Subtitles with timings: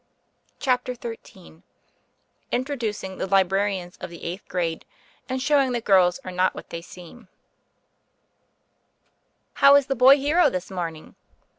[0.33, 1.61] '* CHAPTER XIII
[2.49, 4.83] INTRODUCING THE LIBRARIANS OF THE EIGHTH GRADE
[5.29, 7.27] AND SHOWING THAT GIRLS ARE NOT WHAT THEY SEEM ii
[9.59, 11.13] TTOW is the boy hero this morning?"